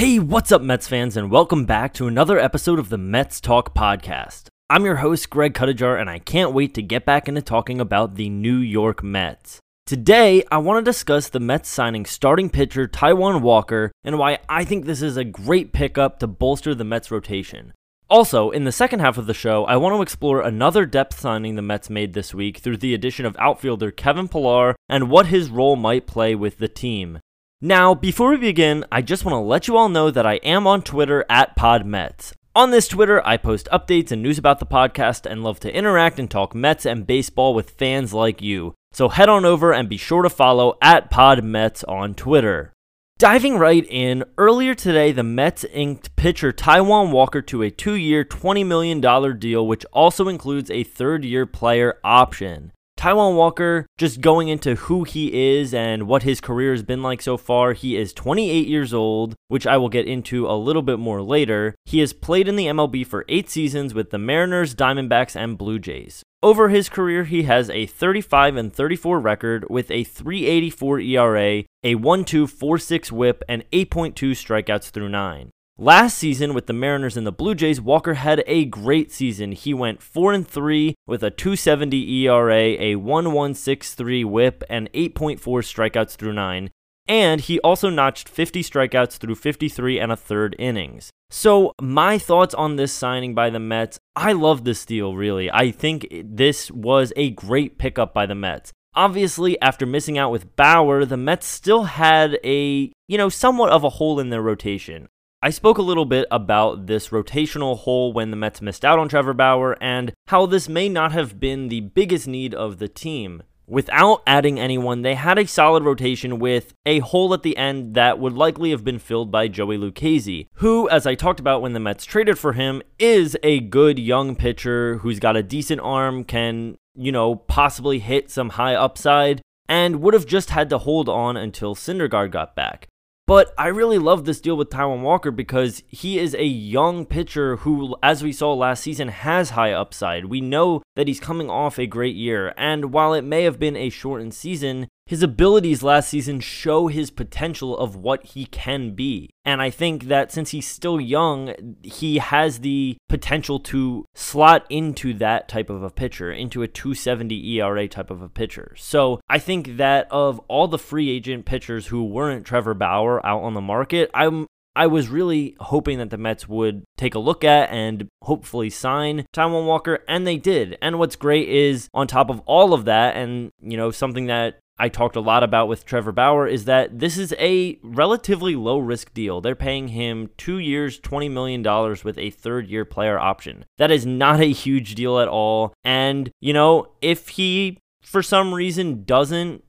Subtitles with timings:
[0.00, 3.74] Hey, what's up, Mets fans, and welcome back to another episode of the Mets Talk
[3.74, 4.46] Podcast.
[4.70, 8.14] I'm your host, Greg Cuttajar, and I can't wait to get back into talking about
[8.14, 9.60] the New York Mets.
[9.84, 14.64] Today, I want to discuss the Mets signing starting pitcher Taijuan Walker and why I
[14.64, 17.74] think this is a great pickup to bolster the Mets rotation.
[18.08, 21.56] Also, in the second half of the show, I want to explore another depth signing
[21.56, 25.50] the Mets made this week through the addition of outfielder Kevin Pillar and what his
[25.50, 27.18] role might play with the team.
[27.62, 30.66] Now, before we begin, I just want to let you all know that I am
[30.66, 32.32] on Twitter at PodMets.
[32.56, 36.18] On this Twitter, I post updates and news about the podcast and love to interact
[36.18, 38.72] and talk Mets and baseball with fans like you.
[38.92, 42.72] So head on over and be sure to follow at PodMets on Twitter.
[43.18, 48.24] Diving right in, earlier today, the Mets inked pitcher Taijuan Walker to a two year,
[48.24, 52.72] $20 million deal, which also includes a third year player option.
[53.00, 57.22] Taijuan Walker, just going into who he is and what his career has been like
[57.22, 60.98] so far, he is 28 years old, which I will get into a little bit
[60.98, 61.74] more later.
[61.86, 65.78] He has played in the MLB for eight seasons with the Mariners, Diamondbacks, and Blue
[65.78, 66.22] Jays.
[66.42, 71.94] Over his career, he has a 35 and 34 record with a 384 ERA, a
[71.94, 75.48] 1.246 whip, and 8.2 strikeouts through 9.
[75.82, 79.52] Last season with the Mariners and the Blue Jays, Walker had a great season.
[79.52, 86.16] He went 4 and 3 with a 270 ERA, a 1163 whip, and 8.4 strikeouts
[86.16, 86.68] through 9.
[87.08, 91.08] And he also notched 50 strikeouts through 53 and a third innings.
[91.30, 95.50] So, my thoughts on this signing by the Mets I love this deal, really.
[95.50, 98.70] I think this was a great pickup by the Mets.
[98.94, 103.82] Obviously, after missing out with Bauer, the Mets still had a, you know, somewhat of
[103.82, 105.08] a hole in their rotation.
[105.42, 109.08] I spoke a little bit about this rotational hole when the Mets missed out on
[109.08, 113.42] Trevor Bauer and how this may not have been the biggest need of the team.
[113.66, 118.18] Without adding anyone, they had a solid rotation with a hole at the end that
[118.18, 121.80] would likely have been filled by Joey Lucchesi, who, as I talked about when the
[121.80, 126.76] Mets traded for him, is a good young pitcher who's got a decent arm, can,
[126.94, 131.38] you know, possibly hit some high upside, and would have just had to hold on
[131.38, 132.88] until Syndergaard got back.
[133.30, 137.58] But I really love this deal with Taijuan Walker because he is a young pitcher
[137.58, 140.24] who, as we saw last season, has high upside.
[140.24, 143.76] We know that he's coming off a great year, and while it may have been
[143.76, 149.28] a shortened season, his abilities last season show his potential of what he can be.
[149.44, 155.12] And I think that since he's still young, he has the potential to slot into
[155.14, 158.72] that type of a pitcher, into a 270 ERA type of a pitcher.
[158.78, 163.42] So I think that of all the free agent pitchers who weren't Trevor Bauer out
[163.42, 167.42] on the market, I'm I was really hoping that the Mets would take a look
[167.42, 170.78] at and hopefully sign Taijuan Walker, and they did.
[170.80, 174.60] And what's great is, on top of all of that, and you know, something that
[174.80, 178.78] I talked a lot about with Trevor Bauer is that this is a relatively low
[178.78, 179.40] risk deal.
[179.40, 181.62] They're paying him two years, $20 million
[182.02, 183.66] with a third year player option.
[183.76, 185.74] That is not a huge deal at all.
[185.84, 189.62] And, you know, if he for some reason doesn't,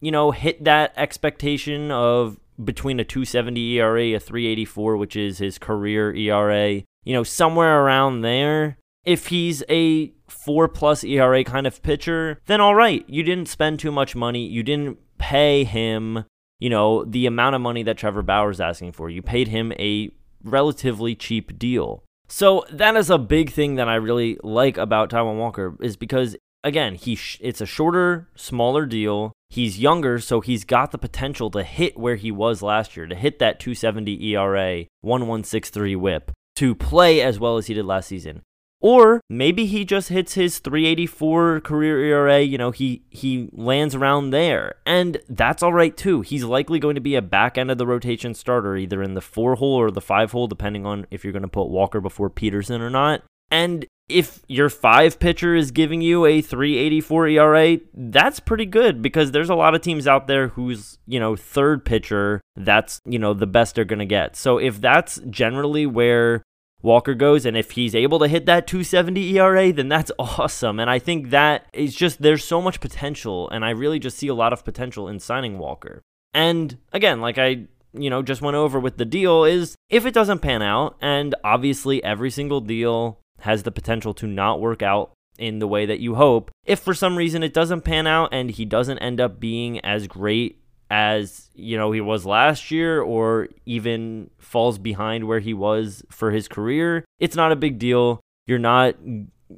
[0.00, 5.58] you know, hit that expectation of between a 270 ERA, a 384, which is his
[5.58, 11.82] career ERA, you know, somewhere around there, if he's a four plus ERA kind of
[11.82, 14.46] pitcher, then all right, you didn't spend too much money.
[14.46, 16.24] You didn't pay him,
[16.58, 19.08] you know, the amount of money that Trevor Bauer's asking for.
[19.10, 20.10] You paid him a
[20.42, 22.02] relatively cheap deal.
[22.28, 26.36] So that is a big thing that I really like about Taijuan Walker is because
[26.62, 29.32] again, he sh- it's a shorter, smaller deal.
[29.48, 33.14] He's younger, so he's got the potential to hit where he was last year, to
[33.14, 38.42] hit that 270 ERA, 1163 whip, to play as well as he did last season.
[38.80, 44.30] Or maybe he just hits his 384 career ERA, you know, he he lands around
[44.30, 44.76] there.
[44.86, 46.20] And that's all right too.
[46.20, 49.20] He's likely going to be a back end of the rotation starter either in the
[49.20, 52.30] 4 hole or the 5 hole depending on if you're going to put Walker before
[52.30, 53.24] Peterson or not.
[53.50, 59.32] And if your 5 pitcher is giving you a 384 ERA, that's pretty good because
[59.32, 63.34] there's a lot of teams out there whose, you know, third pitcher, that's, you know,
[63.34, 64.36] the best they're going to get.
[64.36, 66.42] So if that's generally where
[66.82, 67.44] Walker goes.
[67.44, 70.78] And if he's able to hit that 270 ERA, then that's awesome.
[70.80, 73.48] And I think that is just, there's so much potential.
[73.50, 76.02] And I really just see a lot of potential in signing Walker.
[76.34, 80.14] And again, like I, you know, just went over with the deal is if it
[80.14, 85.12] doesn't pan out, and obviously every single deal has the potential to not work out
[85.38, 86.50] in the way that you hope.
[86.64, 90.06] If for some reason it doesn't pan out and he doesn't end up being as
[90.06, 90.60] great
[90.90, 96.30] as you know he was last year or even falls behind where he was for
[96.30, 98.20] his career it's not a big deal.
[98.46, 98.94] You're not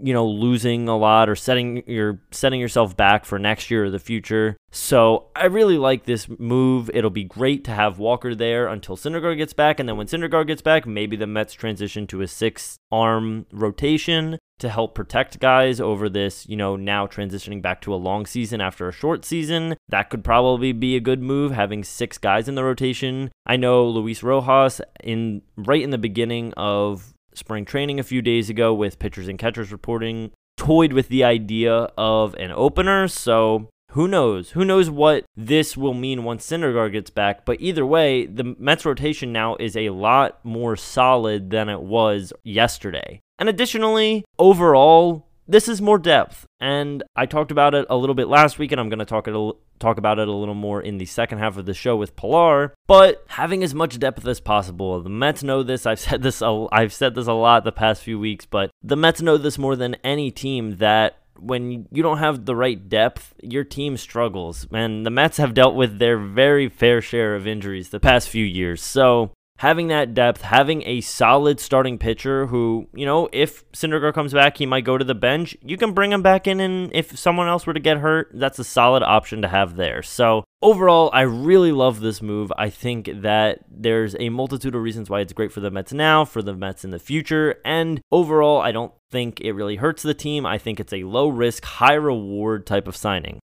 [0.03, 3.91] you know, losing a lot or setting you're setting yourself back for next year or
[3.91, 4.57] the future.
[4.71, 6.91] So I really like this move.
[6.95, 10.47] It'll be great to have Walker there until Syndergaard gets back, and then when Syndergaard
[10.47, 15.81] gets back, maybe the Mets transition to a six arm rotation to help protect guys
[15.81, 19.75] over this, you know, now transitioning back to a long season after a short season.
[19.89, 23.31] That could probably be a good move, having six guys in the rotation.
[23.47, 28.51] I know Luis Rojas in right in the beginning of spring training a few days
[28.51, 33.09] ago with pitchers and catchers reporting toyed with the idea of an opener.
[33.09, 34.51] So who knows?
[34.51, 37.45] Who knows what this will mean once Syndergaard gets back?
[37.45, 42.33] But either way, the Mets rotation now is a lot more solid than it was
[42.45, 43.21] yesterday.
[43.39, 46.47] And additionally, overall, this is more depth.
[46.61, 49.27] And I talked about it a little bit last week, and I'm going to talk
[49.27, 52.15] it talk about it a little more in the second half of the show with
[52.15, 52.75] Pillar.
[52.87, 55.87] But having as much depth as possible, the Mets know this.
[55.87, 56.41] I've said this.
[56.41, 59.59] A, I've said this a lot the past few weeks, but the Mets know this
[59.59, 64.67] more than any team that when you don't have the right depth, your team struggles.
[64.73, 68.45] And the Mets have dealt with their very fair share of injuries the past few
[68.45, 68.83] years.
[68.83, 74.33] So having that depth, having a solid starting pitcher who, you know, if Syndergaard comes
[74.33, 75.55] back, he might go to the bench.
[75.63, 78.59] You can bring him back in, and if someone else were to get hurt, that's
[78.59, 80.03] a solid option to have there.
[80.03, 82.51] So overall, I really love this move.
[82.57, 86.25] I think that there's a multitude of reasons why it's great for the Mets now,
[86.25, 90.15] for the Mets in the future, and overall, I don't think it really hurts the
[90.15, 90.47] team.
[90.47, 93.41] I think it's a low risk, high reward type of signing.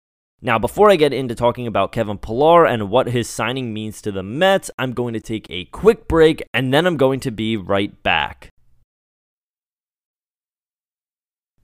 [0.45, 4.11] Now, before I get into talking about Kevin Pillar and what his signing means to
[4.11, 7.55] the Mets, I'm going to take a quick break and then I'm going to be
[7.55, 8.49] right back.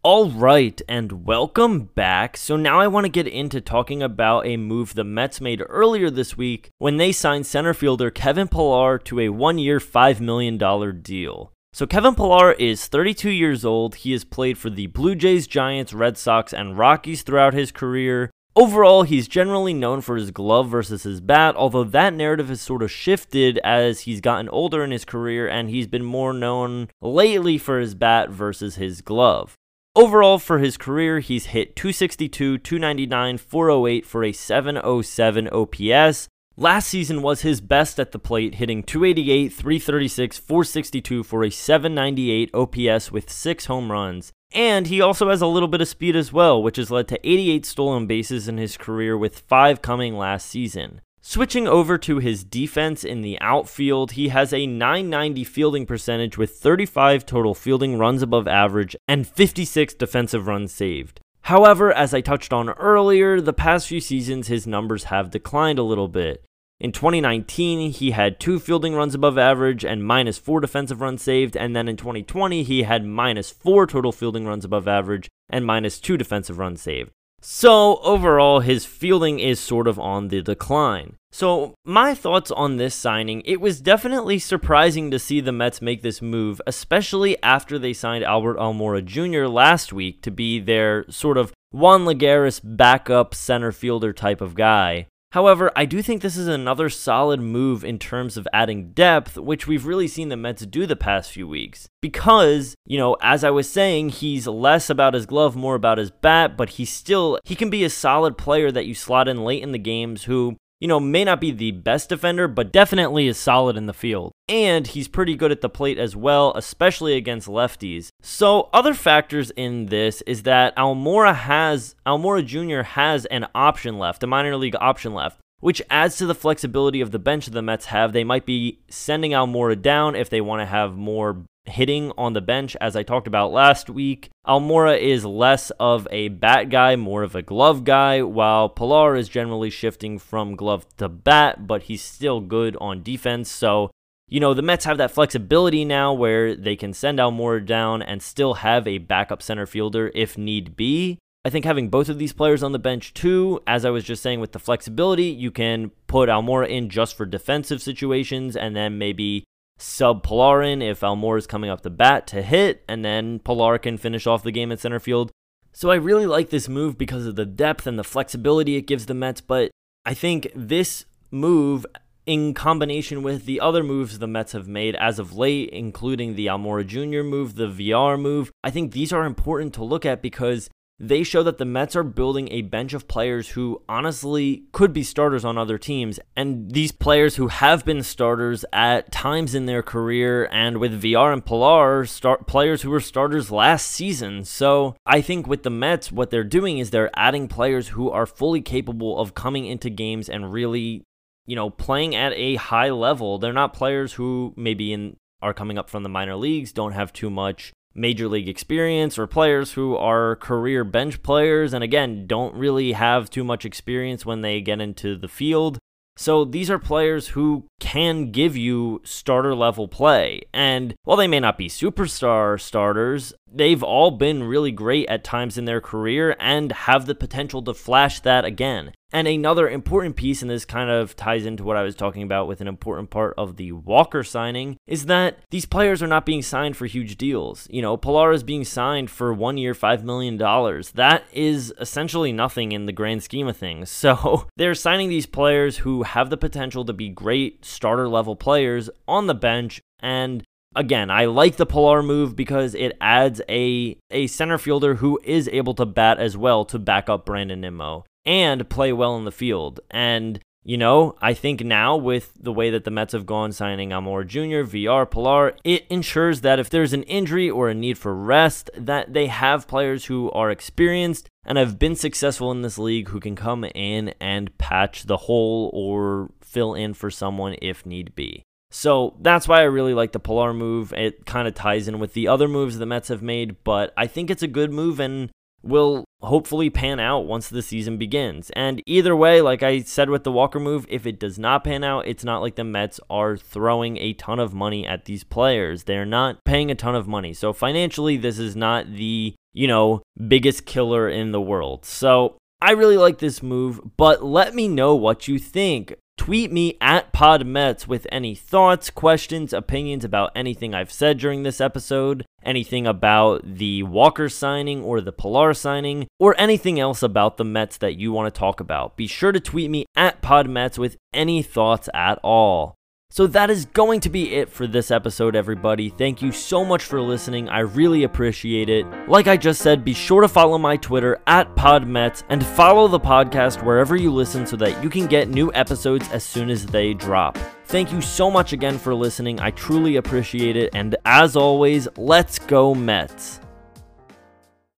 [0.01, 2.37] All right, and welcome back.
[2.37, 6.09] So now I want to get into talking about a move the Mets made earlier
[6.09, 10.57] this week when they signed center fielder Kevin Pillar to a one year, $5 million
[11.01, 11.51] deal.
[11.73, 13.95] So Kevin Pillar is 32 years old.
[13.95, 18.31] He has played for the Blue Jays, Giants, Red Sox, and Rockies throughout his career.
[18.55, 22.81] Overall, he's generally known for his glove versus his bat, although that narrative has sort
[22.81, 27.57] of shifted as he's gotten older in his career and he's been more known lately
[27.57, 29.55] for his bat versus his glove.
[29.95, 36.29] Overall, for his career, he's hit 262, 299, 408 for a 707 OPS.
[36.59, 42.53] Last season was his best at the plate, hitting 288, 336, 462 for a 798
[42.53, 44.33] OPS with 6 home runs.
[44.51, 47.19] And he also has a little bit of speed as well, which has led to
[47.25, 50.99] 88 stolen bases in his career, with 5 coming last season.
[51.21, 56.57] Switching over to his defense in the outfield, he has a 990 fielding percentage with
[56.57, 61.21] 35 total fielding runs above average and 56 defensive runs saved.
[61.43, 65.83] However, as I touched on earlier, the past few seasons his numbers have declined a
[65.83, 66.43] little bit.
[66.79, 71.57] In 2019, he had two fielding runs above average and minus four defensive runs saved.
[71.57, 75.99] And then in 2020, he had minus four total fielding runs above average and minus
[75.99, 77.11] two defensive runs saved.
[77.41, 81.15] So overall, his fielding is sort of on the decline.
[81.31, 86.01] So, my thoughts on this signing it was definitely surprising to see the Mets make
[86.01, 89.47] this move, especially after they signed Albert Almora Jr.
[89.47, 95.05] last week to be their sort of Juan Lagares backup center fielder type of guy.
[95.31, 99.67] However, I do think this is another solid move in terms of adding depth, which
[99.67, 101.87] we've really seen the Mets do the past few weeks.
[102.01, 106.09] Because, you know, as I was saying, he's less about his glove, more about his
[106.09, 109.61] bat, but he's still, he can be a solid player that you slot in late
[109.61, 113.37] in the games who you know, may not be the best defender, but definitely is
[113.37, 114.31] solid in the field.
[114.47, 118.09] And he's pretty good at the plate as well, especially against lefties.
[118.21, 122.81] So, other factors in this is that Almora has, Almora Jr.
[122.81, 127.11] has an option left, a minor league option left which adds to the flexibility of
[127.11, 128.13] the bench the Mets have.
[128.13, 132.41] They might be sending Almora down if they want to have more hitting on the
[132.41, 134.29] bench, as I talked about last week.
[134.47, 139.29] Almora is less of a bat guy, more of a glove guy, while Pillar is
[139.29, 143.49] generally shifting from glove to bat, but he's still good on defense.
[143.49, 143.91] So,
[144.27, 148.21] you know, the Mets have that flexibility now where they can send Almora down and
[148.21, 151.19] still have a backup center fielder if need be.
[151.45, 154.21] I think having both of these players on the bench too, as I was just
[154.21, 158.97] saying with the flexibility, you can put Almora in just for defensive situations and then
[158.97, 159.45] maybe
[159.79, 163.77] sub Pillar in if Almora is coming up the bat to hit, and then Pillar
[163.77, 165.31] can finish off the game at center field.
[165.71, 169.05] So I really like this move because of the depth and the flexibility it gives
[169.05, 169.71] the Mets, but
[170.05, 171.85] I think this move
[172.25, 176.47] in combination with the other moves the Mets have made as of late, including the
[176.47, 177.23] Almora Jr.
[177.23, 180.69] move, the Villar move, I think these are important to look at because
[180.99, 185.03] they show that the Mets are building a bench of players who honestly could be
[185.03, 186.19] starters on other teams.
[186.35, 191.31] And these players who have been starters at times in their career, and with Villar
[191.31, 194.43] and Pillar, start players who were starters last season.
[194.43, 198.25] So I think with the Mets, what they're doing is they're adding players who are
[198.25, 201.03] fully capable of coming into games and really
[201.45, 203.39] you know, playing at a high level.
[203.39, 207.11] They're not players who maybe in are coming up from the minor leagues, don't have
[207.11, 212.55] too much major league experience, or players who are career bench players and again don't
[212.55, 215.77] really have too much experience when they get into the field.
[216.19, 220.41] So these are players who can give you starter level play.
[220.53, 225.57] And while they may not be superstar starters, they've all been really great at times
[225.57, 228.91] in their career and have the potential to flash that again.
[229.11, 232.47] And another important piece, and this kind of ties into what I was talking about
[232.47, 236.41] with an important part of the Walker signing, is that these players are not being
[236.41, 237.67] signed for huge deals.
[237.71, 240.37] You know, Pillar is being signed for one year, $5 million.
[240.37, 243.89] That is essentially nothing in the grand scheme of things.
[244.09, 248.89] So they're signing these players who have the potential to be great starter level players
[249.07, 250.43] on the bench and
[250.75, 255.49] again, I like the Pillar move because it adds a a center fielder who is
[255.49, 259.31] able to bat as well to back up Brandon Nimmo and play well in the
[259.31, 259.79] field.
[259.89, 263.89] And you know, I think now with the way that the Mets have gone signing
[263.89, 268.13] Almora Jr., Villar, Pillar, it ensures that if there's an injury or a need for
[268.13, 273.09] rest, that they have players who are experienced and have been successful in this league
[273.09, 278.13] who can come in and patch the hole or fill in for someone if need
[278.13, 278.43] be.
[278.71, 280.93] So that's why I really like the Pillar move.
[280.93, 284.07] It kind of ties in with the other moves the Mets have made, but I
[284.07, 288.49] think it's a good move and will hopefully pan out once the season begins.
[288.51, 291.83] And either way, like I said with the Walker move, if it does not pan
[291.83, 295.83] out, it's not like the Mets are throwing a ton of money at these players.
[295.83, 297.33] They're not paying a ton of money.
[297.33, 301.85] So financially, this is not the, you know, biggest killer in the world.
[301.85, 305.95] So I really like this move, but let me know what you think.
[306.19, 311.61] Tweet me at PodMets with any thoughts, questions, opinions about anything I've said during this
[311.61, 317.45] episode, anything about the Walker signing or the Pillar signing, or anything else about the
[317.45, 318.97] Mets that you want to talk about.
[318.97, 322.75] Be sure to tweet me at PodMets with any thoughts at all.
[323.11, 325.89] So that is going to be it for this episode, everybody.
[325.89, 327.49] Thank you so much for listening.
[327.49, 328.85] I really appreciate it.
[329.09, 332.99] Like I just said, be sure to follow my Twitter at PodMets and follow the
[332.99, 336.93] podcast wherever you listen so that you can get new episodes as soon as they
[336.93, 337.35] drop.
[337.65, 339.39] Thank you so much again for listening.
[339.39, 340.69] I truly appreciate it.
[340.75, 343.39] And as always, let's go, Mets.